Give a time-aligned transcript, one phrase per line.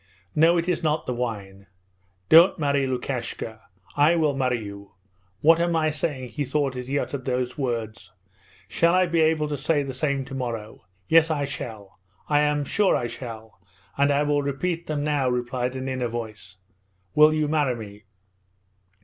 [0.33, 1.67] 'No, it is not the wine.
[2.27, 3.61] Don't marry Lukashka.
[3.95, 4.93] I will marry you.'
[5.41, 8.11] ('What am I saying,' he thought as he uttered these words.
[8.67, 12.65] 'Shall I be able to say the same to morrow?' 'Yes, I shall, I am
[12.65, 13.59] sure I shall,
[13.95, 16.55] and I will repeat them now,' replied an inner voice.)
[17.13, 18.05] 'Will you marry me?'